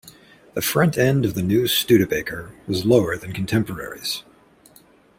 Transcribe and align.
The 0.55 0.63
front 0.63 0.97
end 0.97 1.25
of 1.25 1.35
the 1.35 1.43
new 1.43 1.67
Studebaker 1.67 2.49
was 2.65 2.85
lower 2.85 3.15
than 3.15 3.33
contemporaries. 3.33 4.23